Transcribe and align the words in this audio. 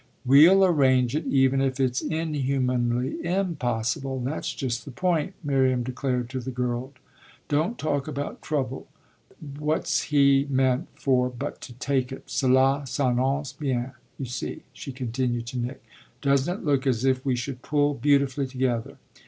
"We'll 0.25 0.65
arrange 0.65 1.15
it 1.15 1.27
even 1.27 1.61
if 1.61 1.79
it's 1.79 2.01
inhumanly 2.01 3.19
_im_possible 3.23 4.23
that's 4.25 4.51
just 4.51 4.83
the 4.83 4.89
point," 4.89 5.35
Miriam 5.43 5.83
declared 5.83 6.27
to 6.31 6.39
the 6.39 6.49
girl. 6.49 6.93
"Don't 7.49 7.77
talk 7.77 8.07
about 8.07 8.41
trouble 8.41 8.87
what's 9.59 10.05
he 10.09 10.47
meant 10.49 10.87
for 10.95 11.29
but 11.29 11.61
to 11.61 11.73
take 11.73 12.11
it? 12.11 12.31
Cela 12.31 12.81
s'annonce 12.87 13.53
bien, 13.53 13.91
you 14.17 14.25
see," 14.25 14.63
she 14.73 14.91
continued 14.91 15.45
to 15.45 15.59
Nick: 15.59 15.83
"doesn't 16.19 16.61
it 16.61 16.65
look 16.65 16.87
as 16.87 17.05
if 17.05 17.23
we 17.23 17.35
should 17.35 17.61
pull 17.61 17.93
beautifully 17.93 18.47
together?" 18.47 18.97